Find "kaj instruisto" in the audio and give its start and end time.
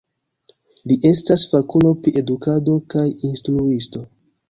2.97-4.09